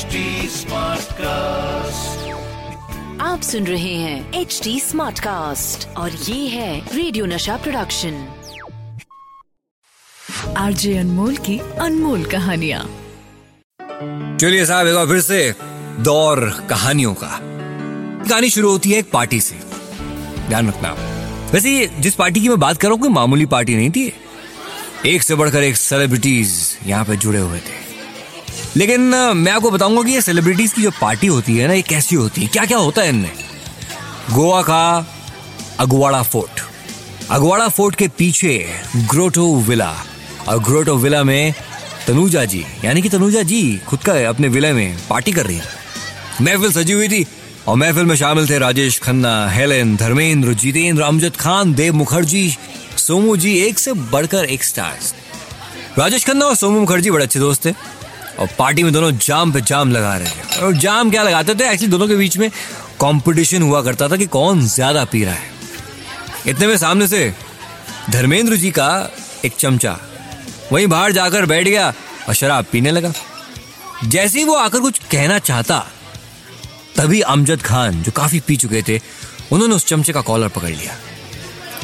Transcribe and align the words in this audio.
HD 0.00 0.20
Smartcast. 0.48 2.20
आप 3.20 3.40
सुन 3.42 3.66
रहे 3.66 3.94
हैं 3.94 4.40
एच 4.40 4.60
डी 4.64 4.78
स्मार्ट 4.80 5.18
कास्ट 5.18 5.86
और 5.96 6.10
ये 6.10 6.48
है 6.48 6.96
रेडियो 6.96 7.26
नशा 7.26 7.56
प्रोडक्शन 7.56 8.14
आरजे 10.56 10.96
अनमोल 10.98 11.36
की 11.36 11.58
अनमोल 11.58 12.24
कहानिया। 12.24 12.78
चलिए 14.36 14.64
साहब 14.66 14.86
एक 14.86 14.94
बार 14.94 15.06
फिर 15.06 15.20
से 15.20 15.54
दौर 16.02 16.66
कहानियों 16.70 17.14
का। 17.14 17.38
कहानी 18.28 18.50
शुरू 18.50 18.70
होती 18.70 18.90
है 18.90 18.98
एक 18.98 19.10
पार्टी 19.12 19.40
से। 19.40 19.56
ध्यान 20.48 20.68
रखना। 20.68 20.92
वैसे 21.52 21.76
ये 21.78 21.86
जिस 21.98 22.14
पार्टी 22.14 22.40
की 22.40 22.48
मैं 22.48 22.60
बात 22.60 22.76
कर 22.76 22.88
रहा 22.88 22.92
हूँ 22.92 23.00
कोई 23.00 23.10
मामूली 23.10 23.46
पार्टी 23.46 23.76
नहीं 23.76 23.90
थी। 23.90 24.12
एक 25.06 25.22
से 25.22 25.34
बढ़कर 25.34 25.62
एक 25.62 25.76
सेलिब्रिटीज 25.76 26.78
यहाँ 26.86 27.04
पे 27.04 27.16
जुड़े 27.16 27.38
हुए 27.38 27.58
थे। 27.58 27.89
लेकिन 28.76 29.00
मैं 29.36 29.52
आपको 29.52 29.70
बताऊँगा 29.70 30.02
कि 30.02 30.12
ये 30.12 30.20
सेलिब्रिटीज 30.20 30.72
की 30.72 30.82
जो 30.82 30.90
पार्टी 30.90 31.26
होती 31.26 31.56
है 31.56 31.66
ना, 31.68 31.74
ये 31.74 31.82
कैसी 31.82 32.16
होती 32.16 32.40
है? 32.40 32.46
क्या 32.46 32.64
क्या 32.64 32.78
होता 32.78 33.02
है 33.02 33.08
इनमें? 33.08 33.32
गोवा 34.30 34.62
का 34.62 35.06
अगवाड़ा 35.80 36.22
फोर्ट। 36.22 36.60
अगवाड़ा 37.30 37.68
फोर्ट 37.68 37.94
के 37.94 38.08
पीछे 38.08 38.66
ग्रोटो 38.96 39.56
विला। 39.60 39.94
और 40.48 40.58
ग्रोटो 40.58 40.96
विला 40.96 41.24
में 41.24 41.54
तनुजा 42.06 42.44
जी, 42.44 42.64
यानी 42.84 43.02
कि 43.02 43.08
तनुजा 43.08 43.42
जी 43.42 43.80
खुद 43.88 44.00
का 44.00 44.12
अपने 44.28 44.48
विला 44.48 44.72
में 44.72 44.96
पार्टी 45.10 45.32
कर 45.32 45.46
रही 45.46 45.56
है। 45.56 45.64
महफिल 46.42 46.72
सजी 46.72 46.92
हुई 46.92 47.08
थी 47.08 47.26
और 47.68 47.76
महफिल 47.76 48.04
में 48.04 48.16
शामिल 48.16 48.48
थे 48.50 48.58
राजेश 48.58 48.98
खन्ना, 48.98 49.48
हेलेन, 49.48 49.96
धर्मेंद्र, 49.96 50.54
जितेंद्र, 50.54 51.02
अमजद 51.02 51.36
खान, 51.36 51.74
देव 51.74 51.94
मुखर्जी, 51.94 52.56
सोमू 52.96 53.36
जी, 53.36 53.58
एक 53.58 53.78
से 53.78 53.92
बढ़कर 53.92 54.44
एक 54.44 54.64
स्टार्स 54.64 55.14
राजेश 55.98 56.24
खन्ना 56.24 56.46
और 56.46 56.54
सोमू 56.54 56.80
मुखर्जी 56.80 57.10
बड़े 57.10 57.24
अच्छे 57.24 57.38
दोस्त 57.38 57.66
थे। 57.66 57.74
और 58.40 58.48
पार्टी 58.58 58.82
में 58.82 58.92
दोनों 58.92 59.10
जाम 59.18 59.52
पे 59.52 59.60
जाम 59.62 59.90
लगा 59.92 60.16
रहे 60.16 60.28
थे 60.28 60.60
और 60.60 60.76
जाम 60.76 61.10
क्या 61.10 61.22
लगाते 61.22 61.54
थे? 61.54 61.64
एक्चुअली 61.64 61.90
दोनों 61.90 62.08
के 62.08 62.16
बीच 62.16 62.36
में 62.38 62.48
कंपटीशन 63.00 63.62
हुआ 63.62 63.82
करता 63.82 64.08
था 64.08 64.16
कि 64.16 64.26
कौन 64.28 64.66
ज़्यादा 64.68 65.04
पी 65.04 65.24
रहा 65.24 65.34
है। 65.34 65.48
इतने 66.46 66.66
में 66.66 66.76
सामने 66.78 67.08
से 67.08 67.32
धर्मेंद्र 68.10 68.56
जी 68.56 68.70
का 68.70 68.88
एक 69.44 69.56
चमचा, 69.58 69.98
वहीं 70.72 70.86
बाहर 70.86 71.12
जाकर 71.12 71.46
बैठ 71.46 71.66
गया 71.66 71.92
और 72.28 72.34
शराब 72.34 72.66
पीने 72.72 72.90
लगा। 72.90 73.12
जैसे 74.04 74.38
ही 74.38 74.44
वो 74.44 74.54
आकर 74.56 74.80
कुछ 74.80 74.98
कहना 75.10 75.38
चाहता, 75.40 75.78
तभी 76.96 77.20
अमजद 77.22 77.62
खान, 77.62 78.02
जो 78.02 78.12
काफ़ी 78.12 78.40
पी 78.40 78.56
चुके 78.56 78.82
थे, 78.82 79.00
उन्होंने 79.52 79.74
उस 79.74 79.86
चमचे 79.86 80.12
का 80.12 80.20
कॉलर 80.22 80.48
पकड़ 80.48 80.70
लिया। 80.70 80.96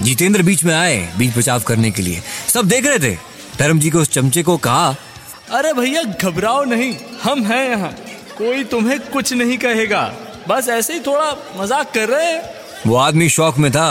जितेंद्र 0.00 0.42
बीच 0.42 0.64
में 0.64 0.74
आए, 0.74 0.96
बीच 1.18 1.36
बचाव 1.38 1.60
करने 1.60 1.90
के 1.90 2.02
लिए। 2.02 2.22
सब 2.48 2.68
देख 2.68 2.86
रहे 2.86 2.98
थे। 3.00 3.14
धर्म 3.58 3.78
जी 3.78 3.90
को 3.90 3.98
उस 3.98 4.10
चमचे 4.10 4.42
को 4.42 4.56
कहा 4.58 4.94
अरे 5.52 5.72
भैया 5.72 6.02
घबराओ 6.02 6.64
नहीं। 6.64 6.94
हम 7.22 7.44
हैं 7.44 7.68
यहाँ। 7.70 7.90
कोई 8.38 8.64
तुम्हें 8.64 8.98
कुछ 9.00 9.32
नहीं 9.32 9.58
कहेगा। 9.58 10.02
बस 10.48 10.68
ऐसे 10.68 10.94
ही 10.94 11.00
थोड़ा 11.00 11.30
मज़ाक 11.56 11.92
कर 11.94 12.08
रहे 12.08 12.26
हैं। 12.26 12.42
वो 12.86 12.96
आदमी 12.96 13.28
शौक 13.28 13.58
में 13.58 13.70
था 13.72 13.88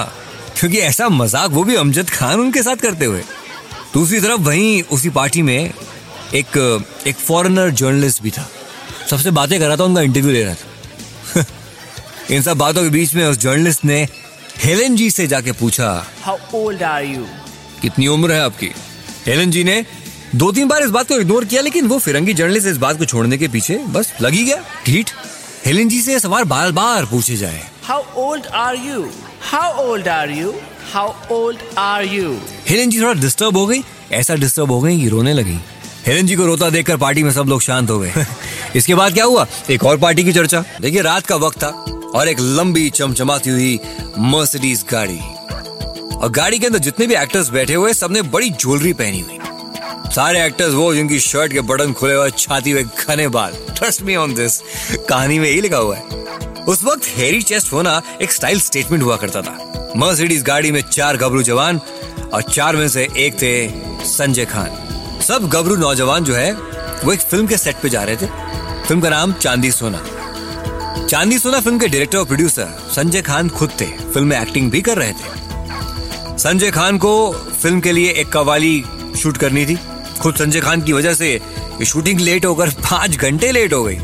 क्योंकि 0.59 0.77
ऐसा 0.79 1.07
मज़ाक 1.09 1.51
वो 1.51 1.63
भी 1.63 1.75
अमजद 1.75 2.09
खान 2.09 2.39
उनके 2.39 2.63
साथ 2.63 2.75
करते 2.75 3.05
हुए। 3.05 3.23
दूसरी 3.93 4.19
तरफ़ 4.21 4.41
वहीं 4.41 4.81
उसी 4.91 5.09
पार्टी 5.09 5.41
में 5.41 5.57
एक 6.33 6.57
एक 7.07 7.15
फॉरेनर 7.15 7.69
जर्नलिस्ट 7.71 8.21
भी 8.23 8.31
था। 8.31 8.47
सबसे 9.09 9.31
बातें 9.31 9.59
कर 9.59 9.67
रहा 9.67 9.77
था 9.77 9.83
उनका 9.83 10.01
इंटरव्यू 10.01 10.31
ले 10.31 10.43
रहा 10.43 10.53
था। 10.53 11.45
इन 12.35 12.41
सब 12.41 12.57
बातों 12.57 12.83
के 12.83 12.89
बीच 12.89 13.13
में 13.15 13.25
उस 13.25 13.37
जर्नलिस्ट 13.37 13.85
ने 13.85 14.07
हेलन 14.57 14.95
जी 14.95 15.09
से 15.09 15.27
जाके 15.27 15.51
पूछा 15.51 15.91
हाउ 16.21 16.37
ओल्ड 16.55 16.83
आर 16.83 17.03
यू 17.03 17.25
कितनी 17.81 18.07
उम्र 18.07 18.31
है 18.31 18.41
आपकी? 18.41 18.71
हेलन 19.25 19.51
जी 19.51 19.63
ने 19.63 19.85
दो 20.35 20.51
तीन 20.51 20.67
बार 20.67 20.83
इस 20.83 20.89
बात 20.89 21.07
को 21.07 21.15
इग्नोर 21.15 21.45
किया 21.45 21.61
लेकिन 21.61 21.87
वो 21.87 21.97
फिरंगी 21.99 22.33
जर्नलिस्ट 22.33 22.67
इस 22.67 22.77
बात 22.77 22.97
को 22.97 23.05
छोड़ने 23.05 23.37
के 23.37 23.47
पीछे 23.47 23.77
बस 23.89 24.11
लगी 24.21 24.43
गया। 24.43 24.57
ठीक 24.85 25.07
हेलेन 25.65 25.89
जी 25.89 26.01
से 26.01 26.11
ये 26.13 26.19
सवाल 26.19 26.43
बार 26.43 26.71
बार 26.71 27.05
पूछे 27.05 27.35
जाए। 27.35 27.61
How 27.83 28.03
old 28.17 28.45
are 28.45 28.75
you 28.75 29.07
how 29.51 29.85
old 29.85 30.07
are 30.07 30.31
you 30.31 30.53
how 30.93 31.13
old 31.31 31.59
are 31.77 32.03
you 32.05 32.37
Helen 32.67 32.89
ji 32.89 33.01
थोड़ा 33.01 33.13
डिस्टर्ब 33.13 33.57
हो 33.57 33.65
गई 33.67 33.81
ऐसा 34.11 34.35
डिस्टर्ब 34.35 34.71
हो 34.71 34.79
गई 34.81 34.99
कि 35.01 35.07
रोने 35.09 35.33
लगी। 35.33 35.57
हेलेन 36.07 36.27
जी 36.27 36.35
को 36.35 36.45
रोता 36.45 36.69
देखकर 36.69 36.97
पार्टी 36.97 37.23
में 37.23 37.31
सब 37.31 37.45
लोग 37.49 37.61
शांत 37.61 37.89
हो 37.89 37.99
गए। 37.99 38.25
इसके 38.75 38.95
बाद 38.95 39.13
क्या 39.13 39.25
हुआ? 39.25 39.47
एक 39.69 39.83
और 39.83 39.97
पार्टी 39.97 40.23
की 40.23 40.33
चर्चा। 40.33 40.63
देखिए 40.81 41.01
रात 41.01 41.25
का 41.25 41.35
वक्त 41.35 41.63
था 41.63 41.69
और 42.15 42.29
एक 42.29 42.39
लंबी 42.39 42.89
चमचमाती 42.89 43.49
हुई 43.49 43.79
मर्सिडीज 44.17 44.85
गाड़ी। 44.91 45.19
और 46.15 46.31
गाड़ी 46.31 46.59
के 46.59 46.65
अंदर 46.65 46.79
जितने 46.79 47.07
भी 47.07 47.15
एक्टर्स 47.15 47.49
बैठे 47.49 47.73
हुए 47.73 47.93
सबने 47.93 48.21
बड़ी 48.21 48.49
ज्वेलरी 48.49 48.93
पहनी 48.93 49.19
हुई। 49.19 49.39
सारे 50.15 50.45
एक्टर्स 50.45 50.73
वो 50.73 50.93
जिनकी 50.95 51.19
शर्ट 51.19 51.53
के 51.53 51.61
बटन 51.61 51.93
खुले 51.93 52.13
हुए, 52.13 52.29
छाती 52.31 52.71
हुए 52.71 52.83
घने 52.83 53.27
बाल। 53.27 53.53
ट्रस्ट 53.77 54.01
मी 54.01 54.15
ऑन 54.15 54.33
दिस 54.33 54.59
कहानी 55.09 55.39
में 55.39 55.49
यही 55.49 55.61
लिखा 55.61 55.77
हुआ 55.77 55.95
है। 55.95 56.03
उस 56.63 56.83
वक्त 56.83 57.07
हेरी 57.07 57.41
चेस्ट 57.41 57.73
होना 57.73 58.01
एक 58.21 58.31
स्टाइल 58.31 58.59
स्टेटमेंट 58.59 59.03
हुआ 59.03 59.17
करता 59.17 59.41
था। 59.41 59.93
मर्सिडीज 59.97 60.43
गाड़ी 60.43 60.71
में 60.71 60.81
चार 60.81 61.17
गबरू 61.17 61.41
जवान 61.43 61.81
और 62.33 62.41
चार 62.41 62.75
में 62.75 62.87
से 62.89 63.07
एक 63.17 63.33
थे 63.41 63.67
संजय 64.05 64.45
खान। 64.45 65.21
सब 65.21 65.49
गबरू 65.49 65.75
नौजवान 65.75 66.23
जो 66.23 66.35
है, 66.35 66.51
वो 67.03 67.13
एक 67.13 67.19
फ़िल्म 67.19 67.47
के 67.47 67.57
सेट 67.57 67.75
पे 67.75 67.89
जा 67.89 68.03
रहे 68.03 68.15
थे। 68.15 68.27
फ़िल्म 68.87 69.01
का 69.01 69.09
नाम 69.09 69.33
चांदी 69.33 69.71
सोना। 69.71 70.03
चांदी 71.07 71.39
सोना 71.39 71.59
फ़िल्म 71.59 71.79
के 71.79 71.87
डायरेक्टर 71.87 72.17
और 72.17 72.25
प्रोड्यूसर 72.25 72.91
संजय 72.95 73.21
खान 73.21 73.49
खुद 73.49 73.71
थे। 73.81 73.85
फ़िल्म 73.85 74.27
में 74.27 74.41
एक्टिंग 74.41 74.71
भी 74.71 74.81
कर 74.81 74.97
रहे 74.97 75.11
थे। 75.11 76.37
संजय 76.37 76.71
खान 76.71 76.97
को 76.97 77.31
फ़िल्म 77.61 77.79
के 77.79 77.91
लिए 77.91 78.11
एक 78.11 78.29
कवाली 78.29 78.83
शूट 79.17 79.37
करनी 79.37 79.65
थी। 79.65 79.77
खुद 80.25 80.35
संजय 80.35 80.59
खान 80.59 80.81
की 80.81 80.93
वजह 80.93 81.13
से 81.13 81.27
ये 81.29 81.85
शूटिंग 81.85 82.19
लेट 82.19 82.45
होकर 82.45 82.69
पाँच 82.69 83.15
घंटे 83.17 83.51
लेट 83.51 83.73
हो 83.73 83.83
गई। 83.83 83.97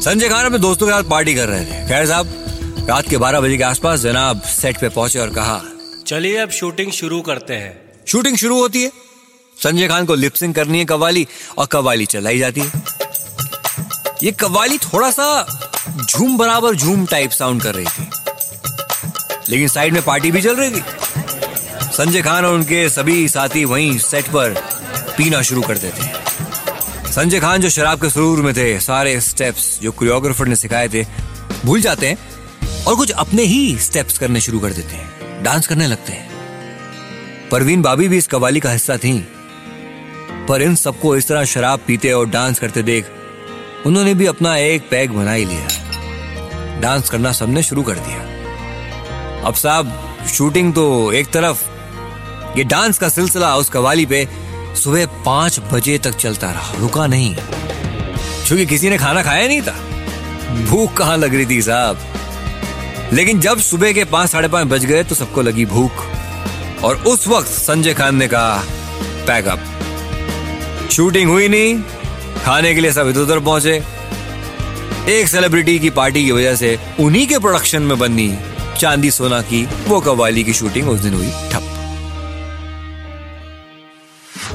संजय 0.00 0.28
खान 0.28 0.46
अपने 0.46 0.58
दोस्तों 0.58 0.86
के 0.86 0.92
साथ 0.92 1.02
पार्टी 1.02 1.34
कर 1.34 1.48
रहे 1.48 1.64
थे। 1.64 1.86
खैर 1.88 2.06
साहब 2.06 2.86
रात 2.88 3.08
के 3.08 3.18
बारह 3.18 3.40
बजे 3.40 3.56
के 3.56 3.62
आसपास 3.62 4.00
जनाब 4.00 4.40
सेट 4.40 4.80
पे 4.80 4.88
पहुँचे 4.88 5.18
और 5.18 5.30
कहा 5.30 5.60
चलिए 6.06 6.36
अब 6.36 6.50
शूटिंग 6.50 6.92
शुरू 6.92 7.20
करते 7.20 7.54
हैं। 7.54 7.72
शूटिंग 8.08 8.36
शुरू 8.36 8.58
होती 8.60 8.82
है। 8.82 8.90
संजय 9.56 9.88
खान 9.88 10.06
को 10.06 10.14
लिपसिंग 10.14 10.54
करनी 10.54 10.78
है 10.78 10.84
कवाली 10.84 11.26
और 11.58 11.66
कवाली 11.66 12.06
चलाई 12.06 12.38
जाती 12.38 12.60
है। 12.60 12.82
ये 14.22 14.32
कवाली 14.32 14.78
थोड़ा 14.78 15.10
सा 15.10 15.28
झूम 16.10 16.36
बराबर 16.38 16.74
झूम 16.74 17.06
टाइप 17.06 17.30
साउंड 17.30 17.62
कर 17.62 17.74
रही 17.74 17.86
थी। 17.86 18.08
लेकिन 19.48 19.68
साइड 19.68 19.92
में 19.92 20.02
पार्टी 20.02 20.30
भी 20.30 20.42
चल 20.42 20.56
रही 20.56 20.70
थी। 20.70 20.82
संजय 21.92 22.22
खान 22.22 22.44
और 22.44 22.54
उनके 22.54 22.88
सभी 22.88 23.28
साथी 23.28 23.64
वहीं 23.64 23.98
सेट 23.98 24.28
पर 24.28 24.80
पीना 25.16 25.42
शुरू 25.42 25.62
कर 25.62 25.78
देते 25.78 26.02
हैं। 26.02 26.14
संजय 27.12 27.40
खान 27.40 27.60
जो 27.60 27.70
शराब 27.70 28.02
के 28.02 28.10
सुरूर 28.10 28.42
में 28.42 28.54
थे, 28.54 28.80
सारे 28.80 29.20
स्टेप्स 29.20 29.78
जो 29.82 29.92
कोरियोग्राफर 29.92 30.46
ने 30.46 30.56
सिखाए 30.56 30.88
थे, 30.88 31.06
भूल 31.64 31.80
जाते 31.80 32.06
हैं 32.06 32.18
और 32.84 32.96
कुछ 32.96 33.10
अपने 33.10 33.42
ही 33.42 33.78
स्टेप्स 33.78 34.18
करने 34.18 34.40
शुरू 34.40 34.60
कर 34.60 34.72
देते 34.72 34.94
हैं। 34.94 35.42
डांस 35.42 35.66
करने 35.66 35.86
लगते 35.86 36.12
हैं। 36.12 36.30
परवीन 37.48 37.82
बाबी 37.82 38.08
भी 38.08 38.18
इस 38.18 38.26
कवाली 38.26 38.60
का 38.60 38.70
हिस्सा 38.70 38.96
थी। 38.96 39.32
पर 40.48 40.62
इन 40.62 40.74
सबको 40.74 41.16
इस 41.16 41.28
तरह 41.28 41.44
शराब 41.44 41.80
पीते 41.86 42.12
और 42.12 42.28
डांस 42.28 42.58
करते 42.58 42.82
देख, 42.82 43.06
उन्होंने 43.86 44.14
भी 44.14 44.26
अपना 44.26 44.56
एक 44.56 44.90
पैग 44.90 45.10
बना 45.10 45.32
ही 45.32 45.44
लिया। 45.44 45.68
डांस 46.80 47.10
करना 47.10 47.32
सबने 47.32 47.62
शुरू 47.62 47.82
कर 47.82 47.94
दिया। 47.94 48.18
अब 49.46 49.54
साहब 49.54 50.16
शूटिंग 50.34 50.74
तो 50.74 51.12
एक 51.12 51.30
तरफ़, 51.30 51.68
ये 52.58 52.64
डांस 52.64 52.98
का 52.98 53.08
सिलसिला 53.08 53.56
उस 53.56 53.68
कवाली 53.68 54.06
पे 54.06 54.28
सुबह 54.76 55.06
पाँच 55.06 55.60
बजे 55.72 55.98
तक 55.98 56.16
चलता 56.16 56.50
रहा, 56.50 56.72
रुका 56.78 57.06
नहीं। 57.06 57.36
क्योंकि 58.46 58.66
किसी 58.66 58.90
ने 58.90 58.98
खाना 58.98 59.22
खाया 59.22 59.46
नहीं 59.46 59.62
था। 59.62 59.84
भूख 60.64 60.94
कहाँ 60.94 61.16
लग 61.16 61.34
रही 61.34 61.46
थी 61.46 61.62
साहब? 61.62 61.98
लेकिन 63.12 63.40
जब 63.40 63.60
सुबह 63.60 63.92
के 63.92 64.04
पाँच, 64.04 64.30
साढ़े 64.30 64.48
पाँच 64.48 64.66
बज 64.66 64.84
गए 64.84 65.04
तो 65.04 65.14
सबको 65.14 65.42
लगी 65.42 65.64
भूख। 65.64 65.92
और 66.84 66.96
उस 66.96 67.28
वक्त 67.28 67.48
संजय 67.48 67.94
खान 67.94 68.16
ने 68.16 68.28
कहा, 68.28 68.64
पैक 69.26 69.46
अप। 69.46 69.60
शूटिंग 70.90 71.30
हुई 71.30 71.48
नहीं, 71.48 71.82
खाने 72.44 72.74
के 72.74 72.80
लिए 72.80 72.92
सब 72.92 73.08
इधर 73.08 73.20
उधर 73.20 73.38
पहुँचे। 73.38 73.82
एक 75.08 75.28
सेलिब्रिटी 75.28 75.78
की 75.78 75.90
पार्टी 75.90 76.24
की 76.24 76.32
वजह 76.32 76.56
से 76.56 76.78
उन्हीं 77.00 77.26
के 77.26 77.38
प्रोडक्शन 77.38 77.82
में 77.82 77.98
बनी 77.98 78.38
चांदी 78.78 79.10
सोना 79.10 79.42
की, 79.42 79.68
वो 79.86 80.00
कवाली 80.00 80.44
की 80.44 80.52
शूटिंग 80.54 80.88
उस 80.88 81.00
दिन 81.00 81.14
हुई। 81.14 81.32